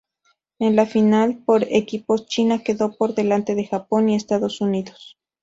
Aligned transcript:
En 0.57 0.75
la 0.75 0.87
final 0.87 1.43
por 1.45 1.63
equipos 1.69 2.25
China 2.25 2.63
quedó 2.65 2.91
por 2.97 3.13
delante 3.13 3.53
de 3.53 3.65
Japón 3.67 4.09
y 4.09 4.15
Estados 4.15 4.59
Unidos. 4.59 5.15